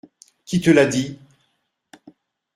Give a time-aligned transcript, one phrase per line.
[0.45, 1.19] Qui te l’a dit?